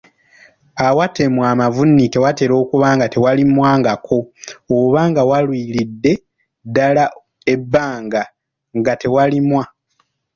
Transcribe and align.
Awatemwa 0.87 1.45
amavuunike 1.53 2.17
watera 2.25 2.55
kuba 2.69 2.87
nga 2.95 3.05
tewalimwangako 3.13 4.17
oba 4.77 5.01
nga 5.09 5.21
walwiridde 5.29 6.11
ddala 6.67 7.05
ebbanga 7.53 8.23
nga 8.77 8.93
tewalimwa. 9.01 9.63